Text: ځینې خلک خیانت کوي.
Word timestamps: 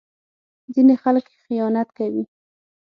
ځینې 0.73 0.95
خلک 1.03 1.25
خیانت 1.45 1.87
کوي. 1.97 2.23